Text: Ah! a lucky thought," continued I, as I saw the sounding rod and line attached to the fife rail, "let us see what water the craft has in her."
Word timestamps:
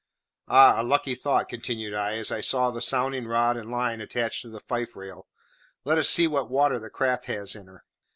Ah! 0.47 0.81
a 0.81 0.83
lucky 0.83 1.13
thought," 1.13 1.47
continued 1.47 1.93
I, 1.93 2.17
as 2.17 2.31
I 2.31 2.41
saw 2.41 2.71
the 2.71 2.81
sounding 2.81 3.27
rod 3.27 3.55
and 3.55 3.69
line 3.69 4.01
attached 4.01 4.41
to 4.41 4.49
the 4.49 4.59
fife 4.59 4.95
rail, 4.95 5.27
"let 5.85 5.99
us 5.99 6.09
see 6.09 6.25
what 6.25 6.49
water 6.49 6.79
the 6.79 6.89
craft 6.89 7.25
has 7.25 7.55
in 7.55 7.67
her." 7.67 7.83